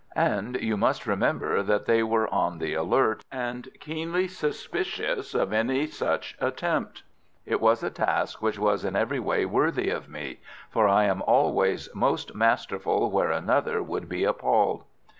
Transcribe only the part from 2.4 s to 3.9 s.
the alert, and